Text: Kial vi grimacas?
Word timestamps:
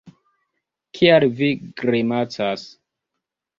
Kial 0.99 1.27
vi 1.41 1.51
grimacas? 1.83 2.67